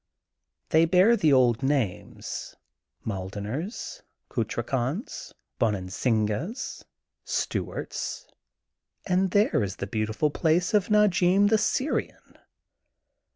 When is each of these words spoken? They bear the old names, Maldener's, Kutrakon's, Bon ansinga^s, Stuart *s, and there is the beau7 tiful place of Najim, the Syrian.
They 0.69 0.85
bear 0.85 1.15
the 1.15 1.31
old 1.31 1.61
names, 1.61 2.55
Maldener's, 3.05 4.01
Kutrakon's, 4.31 5.31
Bon 5.59 5.75
ansinga^s, 5.75 6.83
Stuart 7.23 7.91
*s, 7.91 8.25
and 9.05 9.29
there 9.29 9.61
is 9.61 9.75
the 9.75 9.85
beau7 9.85 10.07
tiful 10.07 10.31
place 10.33 10.73
of 10.73 10.87
Najim, 10.87 11.49
the 11.51 11.59
Syrian. 11.59 12.35